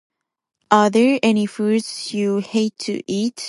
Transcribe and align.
Are 0.71 0.89
there 0.89 1.19
any 1.21 1.45
food 1.45 1.83
you 2.11 2.39
hate 2.39 2.75
to 2.79 3.03
eat? 3.05 3.39